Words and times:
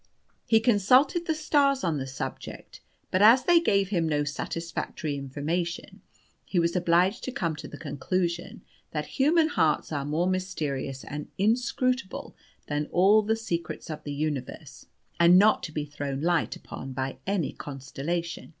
He 0.47 0.59
consulted 0.59 1.27
the 1.27 1.35
stars 1.35 1.83
on 1.83 1.99
the 1.99 2.07
subject, 2.07 2.81
but 3.11 3.21
as 3.21 3.43
they 3.43 3.59
gave 3.59 3.89
him 3.89 4.09
no 4.09 4.23
satisfactory 4.23 5.15
information, 5.15 6.01
he 6.43 6.57
was 6.57 6.75
obliged 6.75 7.23
to 7.23 7.31
come 7.31 7.55
to 7.57 7.67
the 7.67 7.77
conclusion 7.77 8.63
that 8.93 9.05
human 9.21 9.49
hearts 9.49 9.91
are 9.91 10.03
more 10.03 10.25
mysterious 10.25 11.03
and 11.03 11.27
inscrutable 11.37 12.35
than 12.65 12.87
all 12.87 13.21
the 13.21 13.35
secrets 13.35 13.91
of 13.91 14.03
the 14.03 14.11
universe, 14.11 14.87
and 15.19 15.37
not 15.37 15.61
to 15.61 15.71
be 15.71 15.85
thrown 15.85 16.19
light 16.21 16.55
upon 16.55 16.93
by 16.93 17.19
any 17.27 17.53
constellation. 17.53 18.49